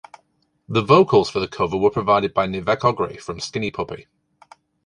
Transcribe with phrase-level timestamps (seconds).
[0.67, 4.07] The vocals for the cover were provided by Nivek Ogre from Skinny Puppy.